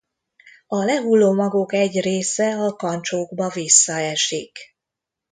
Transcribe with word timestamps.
A 0.67 0.77
lehulló 0.83 1.33
magok 1.33 1.73
egy 1.73 2.01
része 2.01 2.55
a 2.57 2.75
kancsókba 2.75 3.49
visszaesik. 3.49 4.57